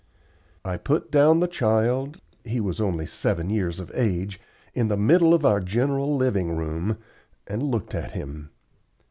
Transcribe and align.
I 0.65 0.77
put 0.77 1.11
down 1.11 1.41
the 1.41 1.47
child 1.47 2.17
he 2.43 2.59
was 2.59 2.81
only 2.81 3.05
seven 3.05 3.51
years 3.51 3.79
of 3.79 3.91
age 3.93 4.41
in 4.73 4.87
the 4.87 4.97
middle 4.97 5.31
of 5.31 5.45
our 5.45 5.59
general 5.59 6.15
living 6.15 6.57
room, 6.57 6.97
and 7.45 7.61
looked 7.61 7.93
at 7.93 8.13
him. 8.13 8.49